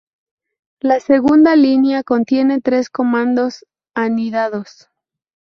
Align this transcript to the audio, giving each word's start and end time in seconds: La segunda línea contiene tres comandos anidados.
La 0.79 0.99
segunda 0.99 1.55
línea 1.55 2.01
contiene 2.01 2.59
tres 2.59 2.89
comandos 2.89 3.67
anidados. 3.93 4.89